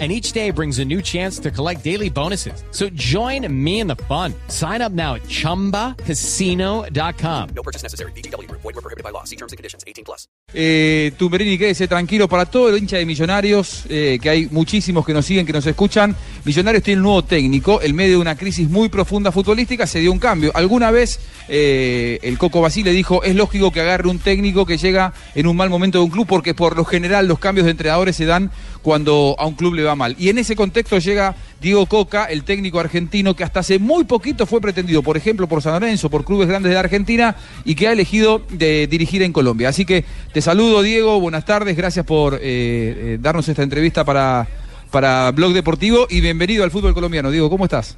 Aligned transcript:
and 0.00 0.10
each 0.10 0.32
day 0.32 0.50
brings 0.50 0.80
a 0.80 0.84
new 0.84 1.00
chance 1.00 1.38
to 1.38 1.52
collect 1.52 1.84
daily 1.84 2.10
bonuses. 2.10 2.64
So 2.72 2.88
join 2.94 3.46
me 3.48 3.78
in 3.78 3.86
the 3.86 3.94
fun. 4.08 4.34
Sign 4.48 4.82
up 4.82 4.90
now 4.90 5.14
at 5.14 5.22
ChumbaCasino.com. 5.28 7.48
No 7.54 7.62
purchase 7.62 7.84
necessary. 7.84 8.10
BGW. 8.12 8.50
Void 8.50 8.64
were 8.64 8.72
prohibited 8.72 9.04
by 9.04 9.10
law. 9.10 9.22
See 9.22 9.36
terms 9.36 9.52
and 9.52 9.56
conditions. 9.56 9.84
18 9.86 10.04
plus. 10.04 10.26
Eh, 10.56 11.12
Tumberini, 11.18 11.58
quédese 11.58 11.88
tranquilo 11.88 12.28
para 12.28 12.46
todo 12.46 12.68
el 12.68 12.78
hincha 12.78 12.96
de 12.96 13.04
Millonarios, 13.04 13.84
eh, 13.88 14.20
que 14.22 14.30
hay 14.30 14.48
muchísimos 14.50 15.04
que 15.04 15.12
nos 15.12 15.26
siguen, 15.26 15.46
que 15.46 15.52
nos 15.52 15.66
escuchan. 15.66 16.14
Millonarios 16.44 16.84
tiene 16.84 17.00
un 17.00 17.04
nuevo 17.04 17.24
técnico, 17.24 17.82
en 17.82 17.96
medio 17.96 18.12
de 18.12 18.18
una 18.18 18.36
crisis 18.36 18.70
muy 18.70 18.88
profunda 18.88 19.32
futbolística, 19.32 19.86
se 19.86 19.98
dio 19.98 20.12
un 20.12 20.20
cambio. 20.20 20.52
Alguna 20.54 20.92
vez 20.92 21.18
eh, 21.48 22.20
el 22.22 22.38
Coco 22.38 22.60
Basile 22.60 22.92
dijo, 22.92 23.24
es 23.24 23.34
lógico 23.34 23.72
que 23.72 23.80
agarre 23.80 24.08
un 24.08 24.20
técnico 24.20 24.64
que 24.64 24.78
llega 24.78 25.12
en 25.34 25.48
un 25.48 25.56
mal 25.56 25.70
momento 25.70 25.98
de 25.98 26.04
un 26.04 26.10
club, 26.10 26.26
porque 26.26 26.54
por 26.54 26.76
lo 26.76 26.84
general 26.84 27.26
los 27.26 27.40
cambios 27.40 27.64
de 27.64 27.72
entrenadores 27.72 28.14
se 28.14 28.24
dan 28.24 28.52
cuando 28.84 29.34
a 29.38 29.46
un 29.46 29.54
club 29.54 29.74
le 29.74 29.82
va 29.82 29.96
mal. 29.96 30.14
Y 30.18 30.28
en 30.28 30.36
ese 30.36 30.54
contexto 30.54 30.98
llega 30.98 31.34
Diego 31.58 31.86
Coca, 31.86 32.26
el 32.26 32.44
técnico 32.44 32.78
argentino 32.78 33.34
que 33.34 33.42
hasta 33.42 33.60
hace 33.60 33.78
muy 33.78 34.04
poquito 34.04 34.44
fue 34.44 34.60
pretendido, 34.60 35.02
por 35.02 35.16
ejemplo, 35.16 35.48
por 35.48 35.62
San 35.62 35.72
Lorenzo, 35.72 36.10
por 36.10 36.26
clubes 36.26 36.48
grandes 36.48 36.70
de 36.70 36.78
Argentina 36.78 37.34
y 37.64 37.76
que 37.76 37.88
ha 37.88 37.92
elegido 37.92 38.42
de 38.50 38.86
dirigir 38.86 39.22
en 39.22 39.32
Colombia. 39.32 39.70
Así 39.70 39.86
que 39.86 40.04
te 40.34 40.42
saludo, 40.42 40.82
Diego, 40.82 41.18
buenas 41.18 41.46
tardes, 41.46 41.78
gracias 41.78 42.04
por 42.04 42.34
eh, 42.34 42.40
eh, 42.42 43.18
darnos 43.18 43.48
esta 43.48 43.62
entrevista 43.62 44.04
para, 44.04 44.46
para 44.90 45.30
Blog 45.32 45.54
Deportivo 45.54 46.06
y 46.10 46.20
bienvenido 46.20 46.62
al 46.62 46.70
fútbol 46.70 46.92
colombiano. 46.92 47.30
Diego, 47.30 47.48
¿cómo 47.48 47.64
estás? 47.64 47.96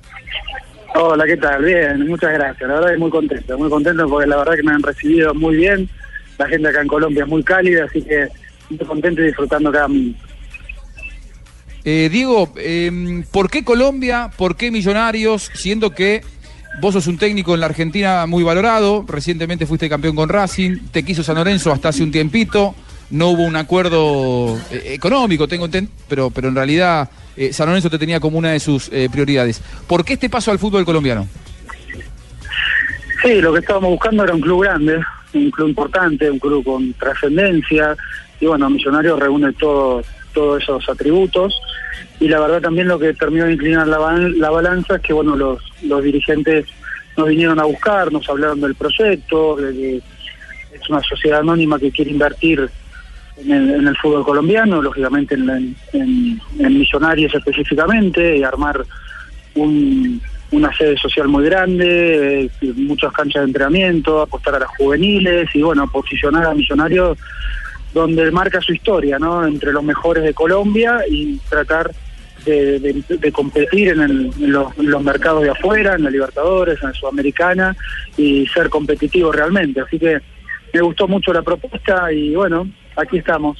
Hola, 0.94 1.26
¿qué 1.26 1.36
tal? 1.36 1.64
Bien, 1.64 2.06
muchas 2.06 2.32
gracias. 2.32 2.68
La 2.68 2.76
verdad 2.76 2.92
es 2.92 2.98
muy 3.00 3.10
contento, 3.10 3.58
muy 3.58 3.68
contento 3.68 4.08
porque 4.08 4.28
la 4.28 4.36
verdad 4.36 4.54
que 4.54 4.62
me 4.62 4.72
han 4.72 4.82
recibido 4.84 5.34
muy 5.34 5.56
bien. 5.56 5.88
La 6.38 6.46
gente 6.46 6.68
acá 6.68 6.80
en 6.80 6.86
Colombia 6.86 7.24
es 7.24 7.28
muy 7.28 7.42
cálida, 7.42 7.86
así 7.86 8.00
que 8.02 8.28
muy 8.70 8.78
contento 8.78 9.20
y 9.20 9.26
disfrutando 9.26 9.72
cada. 9.72 9.88
Eh, 11.88 12.08
Diego, 12.10 12.52
eh, 12.56 13.22
¿por 13.30 13.48
qué 13.48 13.62
Colombia? 13.62 14.28
¿Por 14.36 14.56
qué 14.56 14.72
Millonarios? 14.72 15.52
Siendo 15.54 15.90
que 15.90 16.20
vos 16.80 16.94
sos 16.94 17.06
un 17.06 17.16
técnico 17.16 17.54
en 17.54 17.60
la 17.60 17.66
Argentina 17.66 18.26
muy 18.26 18.42
valorado, 18.42 19.04
recientemente 19.06 19.66
fuiste 19.66 19.88
campeón 19.88 20.16
con 20.16 20.28
Racing, 20.28 20.88
te 20.90 21.04
quiso 21.04 21.22
San 21.22 21.36
Lorenzo 21.36 21.70
hasta 21.70 21.90
hace 21.90 22.02
un 22.02 22.10
tiempito, 22.10 22.74
no 23.10 23.28
hubo 23.28 23.44
un 23.44 23.54
acuerdo 23.54 24.58
eh, 24.72 24.94
económico, 24.94 25.46
tengo 25.46 25.68
pero, 26.08 26.30
pero 26.30 26.48
en 26.48 26.56
realidad 26.56 27.08
eh, 27.36 27.52
San 27.52 27.68
Lorenzo 27.68 27.88
te 27.88 28.00
tenía 28.00 28.18
como 28.18 28.36
una 28.36 28.50
de 28.50 28.58
sus 28.58 28.88
eh, 28.92 29.08
prioridades. 29.08 29.62
¿Por 29.86 30.04
qué 30.04 30.14
este 30.14 30.28
paso 30.28 30.50
al 30.50 30.58
fútbol 30.58 30.84
colombiano? 30.84 31.28
Sí, 33.22 33.40
lo 33.40 33.52
que 33.52 33.60
estábamos 33.60 33.90
buscando 33.90 34.24
era 34.24 34.34
un 34.34 34.40
club 34.40 34.64
grande, 34.64 34.98
un 35.34 35.52
club 35.52 35.68
importante, 35.68 36.28
un 36.28 36.40
club 36.40 36.64
con 36.64 36.92
trascendencia, 36.94 37.96
y 38.40 38.46
bueno, 38.46 38.68
Millonarios 38.68 39.20
reúne 39.20 39.52
todo, 39.52 40.02
todos 40.36 40.62
esos 40.62 40.86
atributos, 40.88 41.60
y 42.20 42.28
la 42.28 42.38
verdad 42.40 42.60
también 42.60 42.88
lo 42.88 42.98
que 42.98 43.12
terminó 43.14 43.44
de 43.46 43.54
inclinar 43.54 43.86
la, 43.88 43.98
la 44.44 44.50
balanza 44.50 44.96
es 44.96 45.02
que 45.02 45.12
bueno, 45.14 45.34
los, 45.34 45.58
los 45.82 46.02
dirigentes 46.02 46.66
nos 47.16 47.26
vinieron 47.28 47.58
a 47.58 47.64
buscar, 47.64 48.12
nos 48.12 48.28
hablaron 48.28 48.60
del 48.60 48.74
proyecto, 48.74 49.56
de 49.56 49.72
que 49.72 49.96
es 50.76 50.90
una 50.90 51.00
sociedad 51.02 51.40
anónima 51.40 51.78
que 51.78 51.90
quiere 51.90 52.10
invertir 52.10 52.68
en 53.42 53.50
el, 53.50 53.70
en 53.80 53.86
el 53.88 53.96
fútbol 53.96 54.24
colombiano, 54.24 54.82
lógicamente 54.82 55.34
en, 55.34 55.74
en- 55.94 56.40
en 56.58 56.78
Millonarios 56.78 57.34
específicamente, 57.34 58.36
y 58.38 58.42
armar 58.42 58.84
un- 59.54 60.20
una 60.52 60.70
sede 60.76 60.96
social 60.98 61.26
muy 61.28 61.44
grande, 61.44 62.44
eh, 62.44 62.50
muchas 62.76 63.12
canchas 63.12 63.40
de 63.42 63.46
entrenamiento, 63.48 64.20
apostar 64.20 64.54
a 64.54 64.60
las 64.60 64.68
juveniles 64.78 65.48
y 65.54 65.60
bueno, 65.62 65.86
posicionar 65.88 66.44
a 66.46 66.54
Millonarios 66.54 67.18
donde 68.00 68.30
marca 68.30 68.60
su 68.60 68.72
historia, 68.74 69.18
¿no? 69.18 69.46
Entre 69.46 69.72
los 69.72 69.82
mejores 69.82 70.22
de 70.22 70.34
Colombia 70.34 70.98
y 71.10 71.38
tratar 71.48 71.90
de, 72.44 72.78
de- 72.78 73.02
de 73.08 73.32
competir 73.32 73.88
en, 73.88 74.00
el- 74.02 74.30
en 74.38 74.52
los, 74.52 74.76
en 74.78 74.90
los 74.90 75.02
mercados 75.02 75.42
de 75.42 75.50
afuera, 75.50 75.94
en 75.94 76.04
la 76.04 76.10
Libertadores, 76.10 76.78
en 76.82 76.88
la 76.90 76.94
Sudamericana 76.94 77.74
y 78.16 78.46
ser 78.48 78.68
competitivo 78.68 79.32
realmente. 79.32 79.80
Así 79.80 79.98
que 79.98 80.18
me 80.74 80.80
gustó 80.82 81.08
mucho 81.08 81.32
la 81.32 81.42
propuesta 81.42 82.12
y 82.12 82.34
bueno, 82.34 82.68
aquí 82.96 83.16
estamos. 83.18 83.56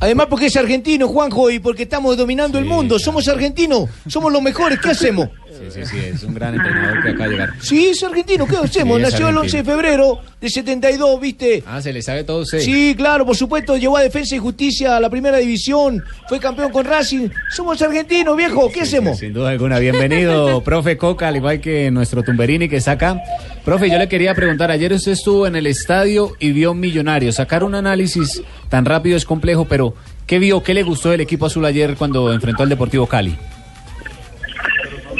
Además 0.00 0.26
porque 0.28 0.46
es 0.46 0.56
argentino, 0.56 1.08
Juanjo, 1.08 1.50
y 1.50 1.58
porque 1.58 1.84
estamos 1.84 2.16
dominando 2.16 2.58
el 2.58 2.66
mundo. 2.66 2.98
Somos 2.98 3.26
argentinos, 3.28 3.88
somos 4.06 4.32
los 4.32 4.42
mejores. 4.42 4.78
¿Qué 4.78 4.90
hacemos? 4.90 5.28
Sí, 5.58 5.66
sí, 5.70 5.86
sí, 5.86 5.96
es 5.98 6.22
un 6.24 6.34
gran 6.34 6.54
entrenador 6.54 7.02
que 7.02 7.10
acaba 7.10 7.26
de 7.26 7.30
llegar. 7.30 7.50
Sí, 7.60 7.86
es 7.86 8.02
argentino, 8.02 8.44
¿qué 8.46 8.56
hacemos? 8.56 8.96
Sí, 8.96 9.02
Nació 9.02 9.28
el 9.28 9.38
11 9.38 9.56
de 9.58 9.64
febrero 9.64 10.18
de 10.40 10.50
72, 10.50 11.20
¿viste? 11.20 11.62
Ah, 11.66 11.80
se 11.80 11.92
le 11.92 12.02
sabe 12.02 12.24
todo 12.24 12.42
usted. 12.42 12.58
Sí, 12.58 12.94
claro, 12.96 13.24
por 13.24 13.36
supuesto, 13.36 13.76
llegó 13.76 13.96
a 13.96 14.02
Defensa 14.02 14.34
y 14.34 14.38
Justicia 14.38 14.96
a 14.96 15.00
la 15.00 15.08
primera 15.08 15.38
división, 15.38 16.02
fue 16.28 16.40
campeón 16.40 16.72
con 16.72 16.84
Racing. 16.84 17.28
Somos 17.54 17.80
argentinos, 17.82 18.36
viejo, 18.36 18.68
¿qué 18.72 18.80
hacemos? 18.80 19.18
Sin 19.18 19.32
duda 19.32 19.50
alguna. 19.50 19.78
Bienvenido, 19.78 20.60
profe 20.64 20.96
Coca, 20.96 21.28
al 21.28 21.36
igual 21.36 21.60
que 21.60 21.90
nuestro 21.90 22.22
Tumberini 22.22 22.68
que 22.68 22.80
saca. 22.80 23.22
Profe, 23.64 23.88
yo 23.88 23.98
le 23.98 24.08
quería 24.08 24.34
preguntar, 24.34 24.70
ayer 24.70 24.92
usted 24.92 25.12
estuvo 25.12 25.46
en 25.46 25.54
el 25.56 25.66
estadio 25.66 26.32
y 26.40 26.52
vio 26.52 26.74
Millonarios. 26.74 27.36
Sacar 27.36 27.62
un 27.64 27.74
análisis 27.74 28.42
tan 28.68 28.84
rápido 28.84 29.16
es 29.16 29.24
complejo, 29.24 29.66
pero 29.66 29.94
¿qué 30.26 30.38
vio, 30.38 30.62
qué 30.62 30.74
le 30.74 30.82
gustó 30.82 31.10
del 31.10 31.20
equipo 31.20 31.46
azul 31.46 31.64
ayer 31.64 31.94
cuando 31.94 32.32
enfrentó 32.32 32.64
al 32.64 32.68
Deportivo 32.68 33.06
Cali? 33.06 33.36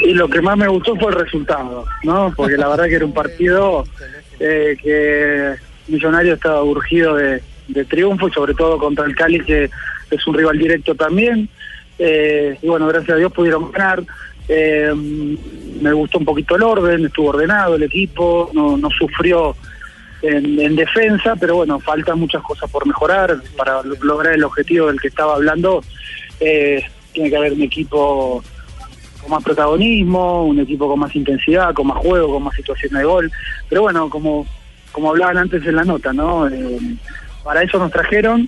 Y 0.05 0.13
lo 0.13 0.27
que 0.29 0.41
más 0.41 0.55
me 0.57 0.67
gustó 0.67 0.95
fue 0.95 1.11
el 1.11 1.17
resultado, 1.19 1.85
¿no? 2.03 2.31
Porque 2.35 2.57
la 2.57 2.67
verdad 2.69 2.85
que 2.85 2.95
era 2.95 3.05
un 3.05 3.13
partido 3.13 3.83
eh, 4.39 4.77
que 4.81 5.55
Millonario 5.87 6.33
estaba 6.35 6.61
urgido 6.63 7.15
de, 7.15 7.41
de 7.67 7.85
triunfo 7.85 8.29
sobre 8.31 8.53
todo 8.53 8.77
contra 8.77 9.05
el 9.05 9.15
Cali 9.15 9.39
que 9.39 9.69
es 10.11 10.27
un 10.27 10.35
rival 10.35 10.57
directo 10.57 10.93
también. 10.95 11.49
Eh, 11.97 12.57
y 12.61 12.67
bueno, 12.67 12.87
gracias 12.87 13.15
a 13.15 13.17
Dios 13.17 13.31
pudieron 13.33 13.71
ganar. 13.71 14.03
Eh, 14.47 14.93
me 15.81 15.91
gustó 15.93 16.19
un 16.19 16.25
poquito 16.25 16.55
el 16.55 16.61
orden, 16.63 17.05
estuvo 17.05 17.29
ordenado 17.29 17.75
el 17.75 17.83
equipo, 17.83 18.51
no, 18.53 18.77
no 18.77 18.89
sufrió 18.91 19.55
en, 20.21 20.59
en 20.59 20.75
defensa, 20.75 21.35
pero 21.39 21.55
bueno, 21.55 21.79
faltan 21.79 22.19
muchas 22.19 22.43
cosas 22.43 22.69
por 22.69 22.85
mejorar 22.85 23.37
para 23.57 23.81
lo- 23.81 23.95
lograr 24.01 24.33
el 24.35 24.43
objetivo 24.43 24.87
del 24.87 25.01
que 25.01 25.07
estaba 25.07 25.33
hablando. 25.35 25.83
Tiene 26.37 27.29
que 27.29 27.37
haber 27.37 27.53
un 27.53 27.61
equipo 27.63 28.43
con 29.25 29.31
más 29.31 29.43
protagonismo, 29.43 30.45
un 30.45 30.59
equipo 30.59 30.87
con 30.87 30.99
más 30.99 31.15
intensidad, 31.15 31.73
con 31.73 31.87
más 31.87 31.97
juego, 31.97 32.33
con 32.33 32.43
más 32.43 32.55
situaciones 32.55 32.99
de 32.99 33.05
gol. 33.05 33.31
Pero 33.67 33.81
bueno, 33.81 34.07
como, 34.07 34.45
como 34.91 35.09
hablaban 35.09 35.39
antes 35.39 35.65
en 35.65 35.75
la 35.75 35.83
nota, 35.83 36.13
¿no? 36.13 36.47
Eh, 36.47 36.79
para 37.43 37.63
eso 37.63 37.79
nos 37.79 37.91
trajeron, 37.91 38.47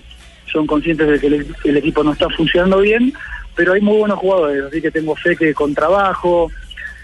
son 0.51 0.67
conscientes 0.67 1.07
de 1.07 1.19
que 1.19 1.45
el, 1.69 1.77
equipo 1.77 2.03
no 2.03 2.13
está 2.13 2.29
funcionando 2.29 2.79
bien, 2.79 3.11
pero 3.55 3.73
hay 3.73 3.81
muy 3.81 3.97
buenos 3.97 4.19
jugadores, 4.19 4.65
así 4.65 4.79
que 4.79 4.91
tengo 4.91 5.15
fe 5.15 5.35
que 5.35 5.51
con 5.55 5.73
trabajo, 5.73 6.51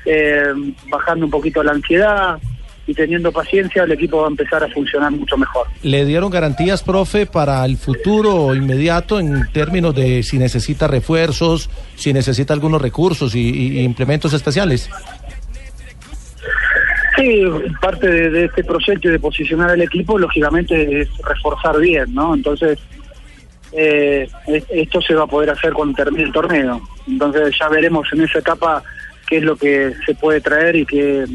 eh, 0.05 0.53
bajando 0.89 1.25
un 1.25 1.31
poquito 1.31 1.63
la 1.63 1.71
ansiedad 1.71 2.37
y 2.85 2.93
teniendo 2.93 3.31
paciencia, 3.31 3.83
el 3.83 3.91
equipo 3.93 4.17
va 4.21 4.27
a 4.27 4.29
empezar 4.31 4.63
a 4.63 4.67
funcionar 4.69 5.11
mucho 5.11 5.37
mejor. 5.37 5.67
¿Le 5.83 6.03
dieron 6.05 6.29
garantías, 6.29 6.83
profe, 6.83 7.25
para 7.25 7.63
el 7.65 7.77
futuro 7.77 8.53
inmediato 8.55 9.19
en 9.19 9.49
términos 9.53 9.95
de 9.95 10.21
si 10.23 10.37
necesita 10.37 10.87
refuerzos, 10.87 11.69
si 11.95 12.11
necesita 12.11 12.53
algunos 12.53 12.81
recursos 12.81 13.35
y, 13.35 13.39
y- 13.39 13.79
y 13.79 13.83
implementos 13.83 14.33
especiales? 14.33 14.89
Sí, 17.15 17.43
parte 17.79 18.07
de, 18.09 18.29
de 18.31 18.45
este 18.45 18.63
proyecto 18.63 19.07
y 19.07 19.11
de 19.11 19.19
posicionar 19.19 19.69
al 19.69 19.81
equipo, 19.81 20.17
lógicamente, 20.17 21.01
es 21.01 21.09
reforzar 21.23 21.79
bien, 21.79 22.13
¿no? 22.13 22.33
Entonces, 22.33 22.79
eh, 23.71 24.27
es- 24.47 24.65
esto 24.71 24.99
se 25.01 25.13
va 25.13 25.23
a 25.23 25.27
poder 25.27 25.51
hacer 25.51 25.73
cuando 25.73 25.95
termine 25.95 26.23
el 26.23 26.31
torneo. 26.31 26.81
Entonces, 27.07 27.55
ya 27.59 27.69
veremos 27.69 28.07
en 28.13 28.21
esa 28.21 28.39
etapa 28.39 28.83
qué 29.27 29.37
es 29.37 29.43
lo 29.43 29.55
que 29.55 29.93
se 30.05 30.15
puede 30.15 30.41
traer 30.41 30.75
y 30.75 30.85
que 30.85 31.25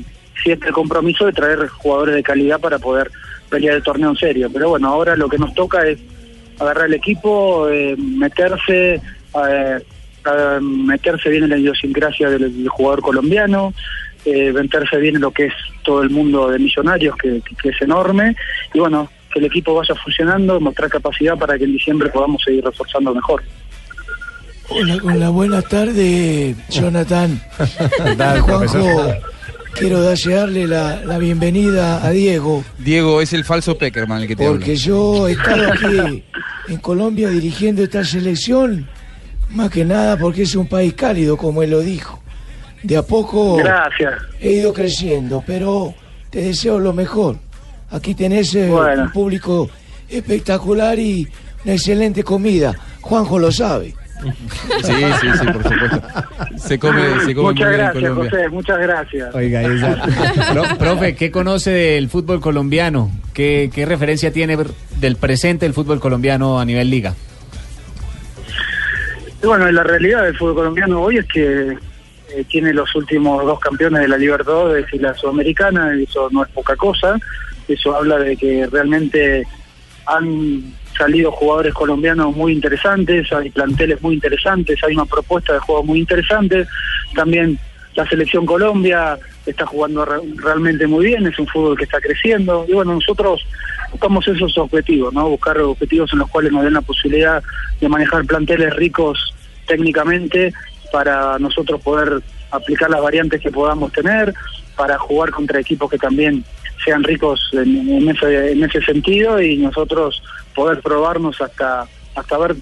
si 0.43 0.53
es 0.53 0.61
el 0.63 0.73
compromiso 0.73 1.27
de 1.27 1.33
traer 1.33 1.67
jugadores 1.69 2.15
de 2.15 2.23
calidad 2.23 2.61
para 2.61 2.79
poder 2.79 3.11
pelear 3.51 3.77
el 3.77 3.83
torneo 3.83 4.11
en 4.11 4.17
serio. 4.17 4.51
Pero 4.53 4.69
bueno, 4.71 4.89
ahora 4.89 5.17
lo 5.17 5.29
que 5.29 5.39
nos 5.39 5.55
toca 5.55 5.87
es 5.87 5.99
agarrar 6.59 6.87
el 6.87 6.95
equipo, 6.95 7.69
eh, 7.69 7.97
meterse, 7.97 8.95
eh, 8.95 9.79
a 10.25 10.59
meterse 10.61 11.29
bien 11.31 11.45
en 11.45 11.51
la 11.51 11.59
idiosincrasia 11.59 12.29
del, 12.31 12.57
del 12.57 12.69
jugador 12.69 13.01
colombiano, 13.01 13.73
eh, 14.25 14.53
meterse 14.53 14.97
bien 14.99 15.15
en 15.17 15.23
lo 15.23 15.31
que 15.31 15.47
es 15.47 15.55
todo 15.85 16.03
el 16.03 16.11
mundo 16.11 16.51
de 16.51 16.59
millonarios, 16.59 17.17
que, 17.17 17.41
que- 17.41 17.55
que 17.57 17.69
es 17.71 17.81
enorme, 17.83 18.35
y 18.75 18.79
bueno, 18.81 19.09
que 19.33 19.39
el 19.39 19.45
equipo 19.47 19.75
vaya 19.75 19.95
funcionando, 19.95 20.59
mostrar 20.61 20.91
capacidad 20.91 21.37
para 21.39 21.57
que 21.57 21.65
en 21.65 21.73
diciembre 21.73 22.09
podamos 22.11 22.43
seguir 22.43 22.65
reforzando 22.65 23.15
mejor. 23.15 23.43
Hola, 24.71 24.99
hola, 25.03 25.29
buenas 25.31 25.65
tardes, 25.67 26.57
Jonathan. 26.69 27.41
Juanjo, 28.17 28.47
profesor? 28.47 29.17
Quiero 29.79 30.03
desearle 30.03 30.67
la, 30.67 31.03
la 31.05 31.19
bienvenida 31.19 32.05
a 32.05 32.11
Diego, 32.11 32.65
Diego 32.79 33.21
es 33.21 33.33
el 33.33 33.45
falso 33.45 33.77
Peckerman 33.79 34.23
el 34.23 34.29
que 34.29 34.37
te 34.37 34.47
porque 34.47 34.65
habla. 34.73 34.75
yo 34.75 35.29
he 35.29 35.33
estado 35.33 35.73
aquí 35.73 36.25
en 36.69 36.77
Colombia 36.79 37.29
dirigiendo 37.31 37.83
esta 37.83 38.05
selección, 38.05 38.89
más 39.51 39.71
que 39.71 39.85
nada 39.85 40.17
porque 40.19 40.43
es 40.43 40.55
un 40.55 40.67
país 40.67 40.95
cálido, 40.95 41.37
como 41.37 41.63
él 41.63 41.71
lo 41.71 41.81
dijo. 41.81 42.21
De 42.83 42.97
a 42.97 43.03
poco 43.03 43.57
Gracias. 43.57 44.15
he 44.41 44.53
ido 44.53 44.73
creciendo, 44.73 45.43
pero 45.47 45.95
te 46.31 46.43
deseo 46.43 46.79
lo 46.79 46.93
mejor. 46.93 47.37
Aquí 47.91 48.15
tenés 48.15 48.55
eh, 48.55 48.69
Bueno. 48.69 49.05
un 49.05 49.13
público 49.13 49.69
espectacular 50.09 50.99
y 50.99 51.27
una 51.65 51.75
excelente 51.75 52.23
comida. 52.23 52.75
Juanjo 53.01 53.39
lo 53.39 53.51
sabe. 53.51 53.95
Sí, 54.83 54.93
sí, 55.21 55.27
sí, 55.41 55.47
por 55.53 55.63
supuesto. 55.63 56.03
Se 56.59 56.79
come, 56.79 57.03
se 57.25 57.35
come 57.35 57.53
muy 57.53 57.55
Muchas 57.55 57.69
bien 57.69 57.71
en 57.73 57.77
gracias, 57.79 57.93
Colombia. 58.03 58.31
José, 58.31 58.49
muchas 58.49 58.79
gracias. 58.79 59.35
Oiga, 59.35 59.63
esa- 59.63 60.53
Pro- 60.53 60.79
profe, 60.79 61.15
¿qué 61.15 61.31
conoce 61.31 61.71
del 61.71 62.09
fútbol 62.09 62.41
colombiano? 62.41 63.11
¿Qué, 63.35 63.71
¿Qué 63.73 63.87
referencia 63.87 64.33
tiene 64.33 64.57
del 65.01 65.17
presente 65.17 65.67
del 65.67 65.75
fútbol 65.75 66.01
colombiano 66.01 66.59
a 66.61 66.65
nivel 66.65 66.91
liga? 66.91 67.15
Y 69.43 69.47
bueno, 69.47 69.71
la 69.71 69.83
realidad 69.85 70.25
del 70.25 70.37
fútbol 70.37 70.55
colombiano 70.57 71.01
hoy 71.01 71.19
es 71.19 71.27
que 71.27 71.77
eh, 72.35 72.45
tiene 72.49 72.73
los 72.75 72.93
últimos 72.97 73.45
dos 73.45 73.61
campeones 73.61 74.03
de 74.03 74.09
la 74.09 74.19
Libertadores 74.19 74.87
y 74.93 74.99
la 74.99 75.15
Sudamericana, 75.15 75.95
y 75.97 76.03
eso 76.05 76.29
no 76.33 76.43
es 76.43 76.49
poca 76.51 76.75
cosa, 76.77 77.17
eso 77.69 77.95
habla 77.97 78.19
de 78.19 78.37
que 78.37 78.67
realmente 78.71 79.47
han 80.07 80.63
salido 80.99 81.31
jugadores 81.33 81.73
colombianos 81.73 82.37
muy 82.37 82.53
interesantes, 82.53 83.33
hay 83.33 83.51
planteles 83.51 84.03
muy 84.03 84.15
interesantes, 84.15 84.83
hay 84.85 84.95
una 84.95 85.07
propuesta 85.07 85.55
de 85.55 85.61
juego 85.61 85.85
muy 85.85 86.01
interesante, 86.01 86.67
también 87.15 87.59
la 87.95 88.07
selección 88.09 88.45
Colombia 88.45 89.19
está 89.47 89.65
jugando 89.65 90.05
re- 90.05 90.21
realmente 90.37 90.87
muy 90.87 91.07
bien, 91.07 91.27
es 91.27 91.39
un 91.39 91.47
fútbol 91.47 91.77
que 91.79 91.85
está 91.85 92.01
creciendo, 92.01 92.67
y 92.69 92.73
bueno, 92.73 92.95
nosotros 92.95 93.47
buscamos 93.91 94.29
esos 94.29 94.59
objetivos, 94.59 95.15
¿no? 95.15 95.29
Buscar 95.31 95.59
objetivos 95.59 96.13
en 96.13 96.19
los 96.19 96.29
cuales 96.29 96.53
nos 96.53 96.65
den 96.65 96.75
la 96.75 96.83
posibilidad 96.83 97.43
de 97.81 97.89
manejar 97.89 98.25
planteles 98.27 98.77
ricos 98.77 99.35
técnicamente 99.67 100.53
para 100.93 101.39
nosotros 101.39 101.81
poder 101.81 102.21
aplicar 102.51 102.91
las 102.91 103.03
variantes 103.03 103.41
que 103.41 103.51
podamos 103.51 103.93
tener, 103.93 104.35
para 104.77 104.99
jugar 104.99 105.31
contra 105.31 105.61
equipos 105.61 105.91
que 105.91 105.99
también 105.99 106.45
sean 106.89 107.05
ricos 107.05 107.39
en, 107.53 107.89
en 107.91 108.09
ese, 108.09 108.53
en 108.53 108.65
ese 108.65 108.81
sentido 108.81 109.41
y 109.43 109.57
nosotros 109.59 110.23
poder 110.55 110.81
probarnos 110.81 111.39
hasta, 111.41 111.87
hasta 112.15 112.39
ver 112.39 112.57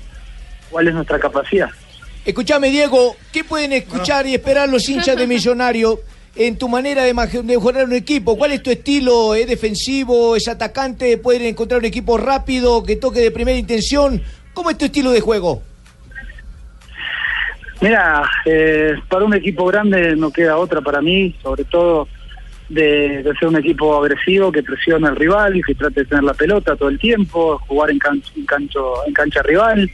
cuál 0.68 0.88
es 0.88 0.94
nuestra 0.94 1.20
capacidad. 1.20 1.68
Escuchame, 2.24 2.70
Diego, 2.70 3.14
¿qué 3.32 3.44
pueden 3.44 3.72
escuchar 3.72 4.26
y 4.26 4.34
esperar 4.34 4.68
los 4.68 4.88
hinchas 4.88 5.16
de 5.16 5.28
Millonario 5.28 6.00
en 6.34 6.58
tu 6.58 6.68
manera 6.68 7.04
de, 7.04 7.14
mejorar 7.14 7.84
un 7.84 7.92
equipo? 7.92 8.36
¿Cuál 8.36 8.50
es 8.50 8.64
tu 8.64 8.70
estilo? 8.70 9.36
¿Es 9.36 9.46
defensivo? 9.46 10.34
¿Es 10.34 10.48
atacante? 10.48 11.18
¿Pueden 11.18 11.42
encontrar 11.42 11.78
un 11.78 11.86
equipo 11.86 12.18
rápido 12.18 12.82
que 12.82 12.96
toque 12.96 13.20
de 13.20 13.30
primera 13.30 13.56
intención? 13.56 14.20
¿Cómo 14.54 14.70
es 14.70 14.78
tu 14.78 14.86
estilo 14.86 15.12
de 15.12 15.20
juego? 15.20 15.62
Mira, 17.80 18.28
eh, 18.44 18.94
para 19.08 19.24
un 19.24 19.34
equipo 19.34 19.66
grande 19.66 20.16
no 20.16 20.32
queda 20.32 20.56
otra 20.56 20.80
para 20.80 21.00
mí, 21.00 21.32
sobre 21.42 21.62
todo 21.62 22.08
de, 22.68 23.22
ser 23.38 23.48
un 23.48 23.56
equipo 23.56 23.96
agresivo 24.02 24.50
que 24.50 24.62
presiona 24.62 25.08
al 25.08 25.16
rival, 25.16 25.60
que 25.66 25.74
trate 25.74 26.00
de 26.00 26.06
tener 26.06 26.24
la 26.24 26.34
pelota 26.34 26.76
todo 26.76 26.88
el 26.88 26.98
tiempo, 26.98 27.58
jugar 27.66 27.90
en, 27.90 27.98
can- 27.98 28.22
en 28.36 28.44
cancho- 28.46 29.06
en 29.06 29.12
cancha 29.14 29.42
rival, 29.42 29.90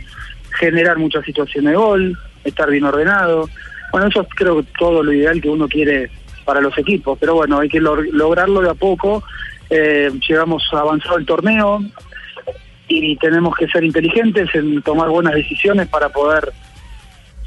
generar 0.59 0.99
muchas 0.99 1.25
situaciones 1.25 1.71
de 1.73 1.77
gol, 1.77 2.19
estar 2.45 2.71
bien 2.71 2.85
ordenado. 2.85 3.49
Bueno, 3.91 4.07
eso 4.09 4.23
es 4.23 4.29
creo 4.35 4.63
todo 4.79 5.03
lo 5.03 5.13
ideal 5.13 5.41
que 5.41 5.51
uno 5.51 5.69
quiere 5.69 6.11
para 6.45 6.61
los 6.61 6.77
equipos, 6.79 7.19
pero 7.21 7.35
bueno, 7.35 7.59
hay 7.61 7.69
que 7.69 7.81
log- 7.81 8.11
lograrlo 8.11 8.61
de 8.63 8.71
a 8.71 8.75
poco. 8.75 9.23
Eh, 9.71 10.11
llegamos 10.29 10.63
avanzado 10.73 11.17
el 11.19 11.25
torneo 11.27 11.81
y 12.89 13.17
tenemos 13.17 13.55
que 13.57 13.67
ser 13.69 13.85
inteligentes 13.85 14.49
en 14.55 14.83
tomar 14.83 15.09
buenas 15.09 15.35
decisiones 15.35 15.89
para 15.89 16.09
poder 16.11 16.53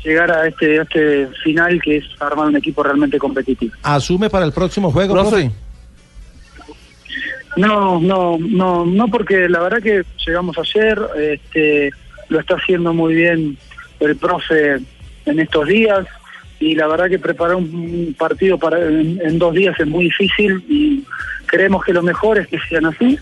llegar 0.05 0.31
a 0.31 0.47
este, 0.47 0.79
a 0.79 0.83
este 0.83 1.27
final 1.43 1.81
que 1.81 1.97
es 1.97 2.05
armar 2.19 2.47
un 2.47 2.57
equipo 2.57 2.83
realmente 2.83 3.17
competitivo. 3.17 3.73
¿Asume 3.83 4.29
para 4.29 4.45
el 4.45 4.53
próximo 4.53 4.91
juego, 4.91 5.13
profe? 5.13 5.51
No, 7.57 7.99
no, 7.99 8.37
no, 8.37 8.85
no 8.85 9.07
porque 9.07 9.49
la 9.49 9.61
verdad 9.61 9.81
que 9.81 10.03
llegamos 10.25 10.57
ayer, 10.57 10.99
este, 11.17 11.91
lo 12.29 12.39
está 12.39 12.55
haciendo 12.55 12.93
muy 12.93 13.15
bien 13.15 13.57
el 13.99 14.15
profe 14.17 14.79
en 15.25 15.39
estos 15.39 15.67
días 15.67 16.05
y 16.59 16.75
la 16.75 16.87
verdad 16.87 17.09
que 17.09 17.19
preparar 17.19 17.55
un 17.55 18.15
partido 18.17 18.57
para 18.57 18.79
en, 18.79 19.19
en 19.23 19.39
dos 19.39 19.53
días 19.53 19.75
es 19.79 19.87
muy 19.87 20.05
difícil 20.05 20.63
y 20.67 21.03
creemos 21.45 21.83
que 21.83 21.93
lo 21.93 22.03
mejor 22.03 22.37
es 22.37 22.47
que 22.47 22.59
sean 22.69 22.85
así. 22.85 23.17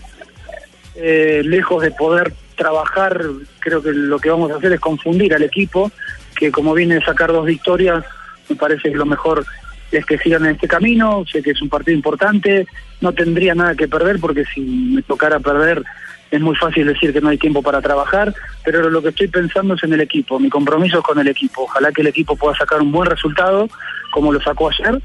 Eh, 0.96 1.42
lejos 1.44 1.82
de 1.82 1.90
poder 1.90 2.32
trabajar, 2.56 3.20
creo 3.58 3.82
que 3.82 3.92
lo 3.92 4.18
que 4.18 4.30
vamos 4.30 4.50
a 4.50 4.56
hacer 4.56 4.72
es 4.72 4.80
confundir 4.80 5.34
al 5.34 5.42
equipo, 5.42 5.90
que 6.34 6.50
como 6.50 6.74
viene 6.74 6.96
de 6.96 7.04
sacar 7.04 7.32
dos 7.32 7.46
victorias, 7.46 8.04
me 8.48 8.56
parece 8.56 8.90
que 8.90 8.96
lo 8.96 9.06
mejor 9.06 9.44
es 9.90 10.04
que 10.04 10.18
sigan 10.18 10.44
en 10.44 10.52
este 10.52 10.68
camino, 10.68 11.24
sé 11.30 11.42
que 11.42 11.52
es 11.52 11.62
un 11.62 11.68
partido 11.68 11.96
importante, 11.96 12.66
no 13.00 13.12
tendría 13.12 13.54
nada 13.54 13.74
que 13.74 13.88
perder 13.88 14.18
porque 14.20 14.44
si 14.46 14.60
me 14.60 15.02
tocara 15.02 15.40
perder 15.40 15.82
es 16.30 16.40
muy 16.40 16.56
fácil 16.56 16.86
decir 16.86 17.12
que 17.12 17.20
no 17.20 17.28
hay 17.28 17.38
tiempo 17.38 17.62
para 17.62 17.80
trabajar, 17.80 18.34
pero 18.64 18.90
lo 18.90 19.02
que 19.02 19.10
estoy 19.10 19.28
pensando 19.28 19.74
es 19.74 19.84
en 19.84 19.92
el 19.92 20.00
equipo, 20.00 20.40
mi 20.40 20.50
compromiso 20.50 20.98
es 20.98 21.04
con 21.04 21.18
el 21.20 21.28
equipo, 21.28 21.62
ojalá 21.62 21.92
que 21.92 22.00
el 22.00 22.08
equipo 22.08 22.34
pueda 22.34 22.56
sacar 22.56 22.82
un 22.82 22.90
buen 22.90 23.08
resultado 23.08 23.68
como 24.10 24.32
lo 24.32 24.40
sacó 24.40 24.70
ayer 24.70 25.00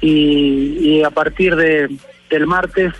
y, 0.00 1.02
a 1.04 1.10
partir 1.10 1.54
de, 1.54 1.88
del 2.28 2.46
martes 2.46 2.92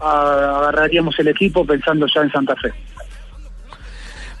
agarraríamos 0.00 1.18
el 1.18 1.28
equipo 1.28 1.66
pensando 1.66 2.06
ya 2.06 2.22
en 2.22 2.30
Santa 2.30 2.54
Fe. 2.54 2.72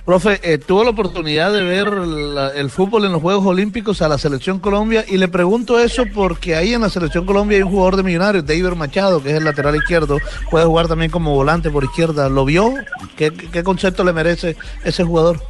Profe, 0.08 0.40
eh, 0.42 0.56
tuvo 0.56 0.84
la 0.84 0.90
oportunidad 0.90 1.52
de 1.52 1.62
ver 1.62 1.88
la- 1.92 2.48
el 2.54 2.70
fútbol 2.70 3.04
en 3.04 3.12
los 3.12 3.20
Juegos 3.20 3.44
Olímpicos 3.44 4.00
a 4.00 4.08
la 4.08 4.16
Selección 4.16 4.58
Colombia 4.58 5.04
y 5.06 5.18
le 5.18 5.28
pregunto 5.28 5.78
eso 5.78 6.04
porque 6.14 6.56
ahí 6.56 6.72
en 6.72 6.80
la 6.80 6.88
Selección 6.88 7.26
Colombia 7.26 7.58
hay 7.58 7.62
un 7.62 7.68
jugador 7.70 7.96
de 7.96 8.02
Millonarios, 8.04 8.46
David 8.46 8.68
Machado, 8.74 9.22
que 9.22 9.28
es 9.32 9.34
el 9.36 9.44
lateral 9.44 9.76
izquierdo, 9.76 10.16
puede 10.50 10.64
jugar 10.64 10.88
también 10.88 11.10
como 11.10 11.34
volante 11.34 11.68
por 11.68 11.84
izquierda. 11.84 12.30
¿Lo 12.30 12.46
vio? 12.46 12.72
¿Qué, 13.18 13.30
qué 13.30 13.62
concepto 13.62 14.02
le 14.02 14.14
merece 14.14 14.56
ese 14.82 15.04
jugador? 15.04 15.42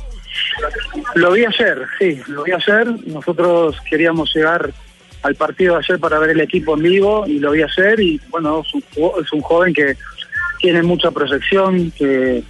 Lo 1.14 1.30
vi 1.30 1.44
ayer, 1.44 1.86
sí, 2.00 2.20
lo 2.26 2.42
vi 2.42 2.50
ayer. 2.50 2.88
Nosotros 3.06 3.76
queríamos 3.88 4.34
llegar 4.34 4.72
al 5.22 5.36
partido 5.36 5.74
de 5.74 5.84
ayer 5.84 6.00
para 6.00 6.18
ver 6.18 6.30
el 6.30 6.40
equipo 6.40 6.74
en 6.74 6.82
vivo 6.82 7.24
y 7.28 7.38
lo 7.38 7.52
vi 7.52 7.62
ayer 7.62 8.00
y 8.00 8.20
bueno, 8.30 8.64
es 8.66 8.74
un, 8.74 8.82
es 9.24 9.32
un 9.32 9.40
joven 9.40 9.72
que 9.72 9.96
tiene 10.58 10.82
mucha 10.82 11.12
proyección, 11.12 11.92
que, 11.92 12.42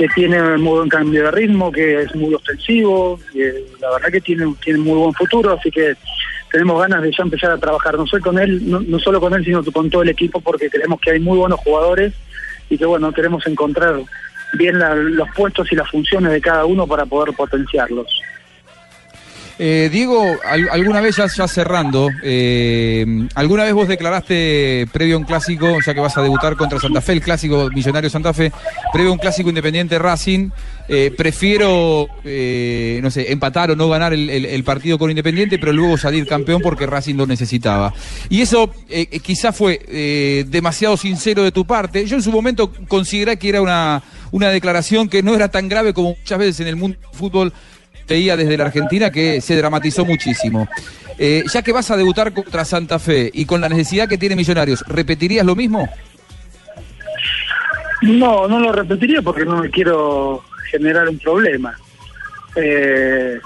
que 0.00 0.08
tiene 0.14 0.40
muy 0.56 0.78
buen 0.78 0.88
cambio 0.88 1.24
de 1.24 1.30
ritmo, 1.30 1.70
que 1.70 2.00
es 2.04 2.14
muy 2.16 2.32
ofensivo, 2.32 3.20
la 3.82 3.90
verdad 3.90 4.08
que 4.10 4.22
tiene, 4.22 4.46
tiene 4.64 4.78
muy 4.78 4.94
buen 4.98 5.12
futuro, 5.12 5.52
así 5.52 5.70
que 5.70 5.94
tenemos 6.50 6.80
ganas 6.80 7.02
de 7.02 7.10
ya 7.12 7.22
empezar 7.22 7.50
a 7.50 7.58
trabajar, 7.58 7.98
no 7.98 8.06
solo 8.06 8.22
con 8.22 8.38
él, 8.38 8.62
no, 8.70 8.80
no 8.80 8.98
solo 8.98 9.20
con 9.20 9.34
él, 9.34 9.44
sino 9.44 9.62
con 9.62 9.90
todo 9.90 10.00
el 10.00 10.08
equipo, 10.08 10.40
porque 10.40 10.70
creemos 10.70 10.98
que 11.02 11.10
hay 11.10 11.20
muy 11.20 11.36
buenos 11.36 11.60
jugadores 11.60 12.14
y 12.70 12.78
que 12.78 12.86
bueno, 12.86 13.12
queremos 13.12 13.46
encontrar 13.46 14.00
bien 14.54 14.78
la- 14.78 14.94
los 14.94 15.28
puestos 15.36 15.70
y 15.70 15.76
las 15.76 15.90
funciones 15.90 16.32
de 16.32 16.40
cada 16.40 16.64
uno 16.64 16.86
para 16.86 17.04
poder 17.04 17.34
potenciarlos. 17.36 18.06
Eh, 19.62 19.90
Diego, 19.92 20.38
al- 20.42 20.70
alguna 20.70 21.02
vez 21.02 21.16
ya, 21.16 21.28
cerrando, 21.46 22.08
eh, 22.22 23.04
¿alguna 23.34 23.64
vez 23.64 23.74
vos 23.74 23.86
declaraste 23.88 24.86
previo 24.90 25.16
a 25.16 25.18
un 25.18 25.24
clásico, 25.26 25.76
ya 25.84 25.92
que 25.92 26.00
vas 26.00 26.16
a 26.16 26.22
debutar 26.22 26.56
contra 26.56 26.80
Santa 26.80 27.02
Fe, 27.02 27.12
el 27.12 27.20
clásico 27.20 27.68
Millonario 27.68 28.08
Santa 28.08 28.32
Fe, 28.32 28.50
previo 28.90 29.10
a 29.10 29.12
un 29.12 29.18
clásico 29.18 29.50
Independiente 29.50 29.98
Racing, 29.98 30.48
eh, 30.88 31.12
prefiero, 31.14 32.08
eh, 32.24 33.00
no 33.02 33.10
sé, 33.10 33.30
empatar 33.30 33.70
o 33.72 33.76
no 33.76 33.90
ganar 33.90 34.14
el, 34.14 34.64
partido 34.64 34.98
con 34.98 35.10
Independiente, 35.10 35.58
pero 35.58 35.74
luego 35.74 35.98
salir 35.98 36.26
campeón 36.26 36.62
porque 36.62 36.86
Racing 36.86 37.16
lo 37.16 37.26
necesitaba? 37.26 37.92
Y 38.30 38.40
eso 38.40 38.72
quizás 39.22 39.54
fue 39.54 40.46
demasiado 40.48 40.96
sincero 40.96 41.42
de 41.42 41.52
tu 41.52 41.66
parte. 41.66 42.06
Yo 42.06 42.16
en 42.16 42.22
su 42.22 42.32
momento 42.32 42.72
consideré 42.88 43.36
que 43.36 43.50
era 43.50 43.60
una, 43.60 44.02
una 44.30 44.48
declaración 44.48 45.10
que 45.10 45.22
no 45.22 45.34
era 45.34 45.50
tan 45.50 45.68
grave 45.68 45.92
como 45.92 46.16
muchas 46.18 46.38
veces 46.38 46.60
en 46.60 46.68
el 46.68 46.76
mundo 46.76 46.96
del 46.98 47.18
fútbol 47.18 47.52
veía 48.10 48.36
desde 48.36 48.56
la 48.56 48.64
Argentina 48.64 49.10
que 49.10 49.40
se 49.40 49.56
dramatizó 49.56 50.04
muchísimo. 50.04 50.68
Eh, 51.18 51.44
ya 51.52 51.62
que 51.62 51.72
vas 51.72 51.90
a 51.90 51.96
debutar 51.96 52.32
contra 52.32 52.64
Santa 52.64 52.98
Fe 52.98 53.30
y 53.32 53.44
con 53.44 53.60
la 53.60 53.68
necesidad 53.68 54.08
que 54.08 54.18
tiene 54.18 54.36
Millonarios, 54.36 54.82
¿repetirías 54.86 55.44
lo 55.44 55.54
mismo? 55.54 55.88
No, 58.02 58.48
no 58.48 58.58
lo 58.58 58.72
repetiría 58.72 59.20
porque 59.20 59.44
no 59.44 59.58
me 59.58 59.70
quiero 59.70 60.42
generar 60.70 61.08
un 61.08 61.18
problema. 61.18 61.76
Eh, 62.56 63.38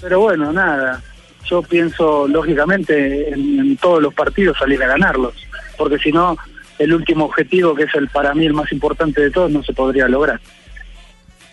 pero 0.00 0.20
bueno, 0.20 0.52
nada. 0.52 1.02
Yo 1.48 1.62
pienso, 1.62 2.26
lógicamente, 2.28 3.28
en, 3.30 3.58
en 3.58 3.76
todos 3.76 4.02
los 4.02 4.14
partidos 4.14 4.58
salir 4.58 4.82
a 4.82 4.88
ganarlos. 4.88 5.34
Porque 5.76 5.98
si 5.98 6.12
no, 6.12 6.36
el 6.78 6.94
último 6.94 7.24
objetivo, 7.24 7.74
que 7.74 7.84
es 7.84 7.94
el 7.94 8.08
para 8.08 8.34
mí 8.34 8.46
el 8.46 8.54
más 8.54 8.70
importante 8.72 9.20
de 9.20 9.30
todos, 9.30 9.50
no 9.50 9.62
se 9.62 9.72
podría 9.72 10.08
lograr. 10.08 10.40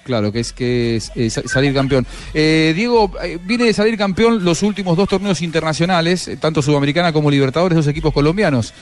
Claro, 0.04 0.34
que 0.34 0.42
es 0.42 0.52
que 0.52 1.00
salir 1.00 1.74
campeón. 1.74 2.06
Eh, 2.34 2.74
Diego, 2.76 3.10
eh, 3.24 3.40
viene 3.42 3.64
de 3.64 3.74
salir 3.74 3.98
campeón 3.98 4.44
los 4.44 4.62
últimos 4.62 4.98
dos 4.98 5.08
torneos 5.08 5.42
internacionales, 5.42 6.28
eh, 6.28 6.36
tanto 6.36 6.62
Sudamericana 6.62 7.14
como 7.14 7.32
Libertadores, 7.32 7.78
dos 7.78 7.88
equipos 7.88 8.14
colombianos, 8.14 8.74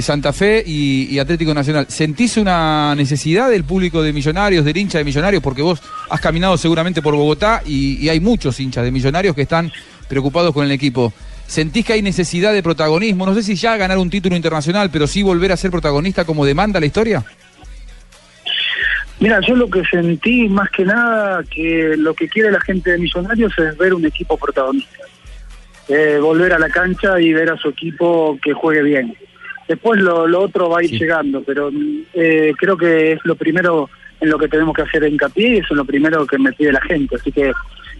Santa 0.00 0.32
Fe 0.32 0.64
y, 0.66 1.08
y 1.10 1.18
Atlético 1.18 1.54
Nacional. 1.54 1.86
¿Sentís 1.88 2.36
una 2.36 2.94
necesidad 2.96 3.48
del 3.50 3.62
público 3.62 4.02
de 4.02 4.12
Millonarios, 4.12 4.64
del 4.64 4.76
hincha 4.76 4.98
de 4.98 5.04
Millonarios? 5.04 5.42
Porque 5.42 5.62
vos 5.62 5.80
has 6.10 6.20
caminado 6.20 6.56
seguramente 6.56 7.00
por 7.00 7.14
Bogotá 7.14 7.62
y, 7.64 7.98
y 8.04 8.08
hay 8.08 8.18
muchos 8.18 8.58
hinchas 8.58 8.84
de 8.84 8.90
Millonarios 8.90 9.36
que 9.36 9.42
están 9.42 9.70
preocupados 10.08 10.52
con 10.52 10.64
el 10.64 10.72
equipo. 10.72 11.12
¿Sentís 11.46 11.84
que 11.84 11.92
hay 11.92 12.02
necesidad 12.02 12.52
de 12.52 12.62
protagonismo? 12.62 13.24
No 13.24 13.34
sé 13.34 13.42
si 13.42 13.54
ya 13.54 13.76
ganar 13.76 13.98
un 13.98 14.10
título 14.10 14.34
internacional, 14.34 14.90
pero 14.90 15.06
sí 15.06 15.22
volver 15.22 15.52
a 15.52 15.56
ser 15.56 15.70
protagonista 15.70 16.24
como 16.24 16.44
demanda 16.44 16.80
la 16.80 16.86
historia. 16.86 17.24
Mira, 19.18 19.40
yo 19.40 19.56
lo 19.56 19.68
que 19.70 19.82
sentí 19.84 20.48
más 20.48 20.70
que 20.70 20.84
nada 20.84 21.42
que 21.44 21.94
lo 21.96 22.12
que 22.14 22.28
quiere 22.28 22.50
la 22.50 22.60
gente 22.60 22.90
de 22.90 22.98
Millonarios 22.98 23.58
es 23.58 23.76
ver 23.78 23.94
un 23.94 24.04
equipo 24.04 24.36
protagonista. 24.36 25.04
Eh, 25.88 26.18
volver 26.20 26.52
a 26.52 26.58
la 26.58 26.68
cancha 26.68 27.20
y 27.20 27.32
ver 27.32 27.50
a 27.50 27.56
su 27.56 27.68
equipo 27.68 28.38
que 28.42 28.52
juegue 28.52 28.82
bien. 28.82 29.16
Después 29.68 30.00
lo, 30.00 30.26
lo 30.26 30.42
otro 30.42 30.68
va 30.68 30.80
a 30.80 30.84
ir 30.84 30.90
llegando, 30.90 31.42
pero 31.42 31.70
eh, 32.12 32.52
creo 32.58 32.76
que 32.76 33.12
es 33.12 33.20
lo 33.24 33.36
primero 33.36 33.88
en 34.20 34.30
lo 34.30 34.38
que 34.38 34.48
tenemos 34.48 34.74
que 34.74 34.82
hacer 34.82 35.04
hincapié 35.04 35.48
y 35.48 35.56
eso 35.58 35.68
es 35.70 35.76
lo 35.76 35.84
primero 35.84 36.26
que 36.26 36.38
me 36.38 36.52
pide 36.52 36.72
la 36.72 36.80
gente. 36.82 37.16
Así 37.16 37.32
que 37.32 37.52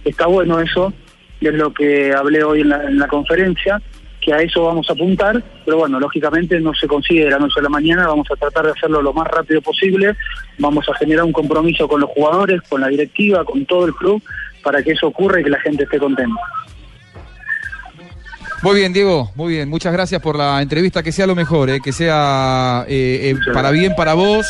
está 0.05 0.27
bueno 0.27 0.61
eso, 0.61 0.93
es 1.41 1.55
lo 1.55 1.73
que 1.73 2.13
hablé 2.13 2.43
hoy 2.45 2.61
en 2.61 2.71
la, 2.71 2.85
en 2.85 2.99
la 2.99 3.09
conferencia, 3.09 3.81
que 4.27 4.35
a 4.35 4.43
eso 4.43 4.65
vamos 4.65 4.91
a 4.91 4.93
apuntar, 4.93 5.41
pero 5.65 5.79
bueno, 5.79 6.01
lógicamente 6.01 6.59
no 6.59 6.75
se 6.75 6.89
consigue 6.89 7.27
de 7.27 7.31
la 7.31 7.39
noche 7.39 7.61
a 7.61 7.63
la 7.63 7.69
mañana, 7.69 8.09
vamos 8.09 8.27
a 8.29 8.35
tratar 8.35 8.65
de 8.65 8.73
hacerlo 8.73 9.01
lo 9.01 9.13
más 9.13 9.29
rápido 9.29 9.63
posible, 9.63 10.17
vamos 10.59 10.85
a 10.89 10.95
generar 10.95 11.25
un 11.25 11.33
compromiso 11.33 11.87
con 11.87 12.01
los 12.01 12.11
jugadores, 12.11 12.61
con 12.63 12.81
la 12.81 12.89
directiva, 12.89 13.45
con 13.45 13.65
todo 13.67 13.87
el 13.87 13.95
club, 13.95 14.21
para 14.65 14.83
que 14.83 14.91
eso 14.91 15.07
ocurra 15.07 15.41
y 15.41 15.45
que 15.45 15.51
la 15.51 15.61
gente 15.61 15.85
esté 15.85 15.99
contenta. 15.99 16.41
Muy 18.63 18.77
bien, 18.77 18.93
Diego, 18.93 19.31
muy 19.35 19.55
bien. 19.55 19.69
Muchas 19.69 19.93
gracias 19.93 20.21
por 20.21 20.37
la 20.37 20.61
entrevista. 20.63 21.03
Que 21.03 21.13
sea 21.13 21.27
lo 21.27 21.35
mejor, 21.35 21.71
eh, 21.71 21.81
que 21.83 21.93
sea 21.93 22.85
eh, 22.89 23.35
eh, 23.35 23.53
para 23.53 23.71
bien 23.71 23.95
para 23.95 24.15
vos, 24.15 24.47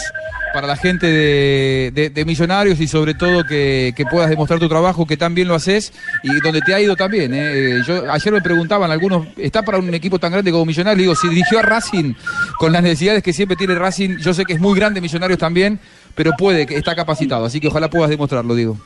para 0.55 0.67
la 0.67 0.77
gente 0.77 1.07
de, 1.07 1.91
de- 1.93 2.11
de 2.11 2.25
Millonarios 2.25 2.81
y 2.81 2.87
sobre 2.89 3.15
todo 3.15 3.45
que, 3.45 3.93
que 3.97 4.07
puedas 4.07 4.31
demostrar 4.31 4.59
tu 4.61 4.69
trabajo, 4.69 5.07
que 5.07 5.17
tan 5.17 5.35
bien 5.35 5.49
lo 5.49 5.55
haces 5.55 5.93
y 6.23 6.41
donde 6.41 6.61
te 6.63 6.73
ha 6.73 6.81
ido 6.81 6.95
también. 6.97 7.33
eh. 7.35 7.83
Yo 7.87 8.11
Ayer 8.11 8.33
me 8.33 8.41
preguntaban 8.41 8.91
algunos, 8.91 9.27
¿está 9.37 9.63
para 9.63 9.79
un 9.79 9.93
equipo 9.93 10.19
tan 10.19 10.33
grande 10.33 10.51
como 10.53 10.65
Millonarios? 10.65 10.99
Digo, 11.03 11.15
si 11.15 11.29
dirigió 11.29 11.59
a 11.59 11.63
Racing 11.63 12.15
con 12.59 12.73
las 12.73 12.83
necesidades 12.83 13.23
que 13.23 13.33
siempre 13.33 13.57
tiene 13.57 13.75
Racing, 13.75 14.19
yo 14.19 14.33
sé 14.33 14.45
que 14.45 14.53
es 14.55 14.61
muy 14.61 14.79
grande 14.79 15.01
Millonarios 15.01 15.39
también, 15.39 15.79
pero 16.15 16.31
puede, 16.39 16.65
que 16.65 16.77
está 16.77 16.95
capacitado. 16.95 17.45
Así 17.45 17.61
que 17.61 17.69
ojalá 17.69 17.91
puedas 17.91 18.09
demostrarlo, 18.09 18.55
Diego. 18.55 18.79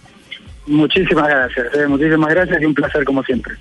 Muchísimas 0.67 1.29
gracias, 1.29 1.67
eh, 1.75 1.87
muchísimas 1.87 2.31
gracias 2.31 2.61
y 2.62 2.65
un 2.65 2.75
placer 2.75 3.05
como 3.05 3.23
siempre. 3.23 3.55